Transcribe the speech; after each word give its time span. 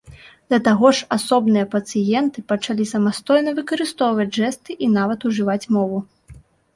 Да 0.51 0.57
таго 0.67 0.87
ж 0.99 1.03
асобныя 1.15 1.65
пацыенты 1.75 2.41
пачалі 2.51 2.87
самастойна 2.93 3.53
выкарыстоўваць 3.59 4.27
жэсты 4.39 4.71
і 4.87 4.89
нават 4.97 5.19
ужываць 5.31 5.69
мову. 5.77 5.97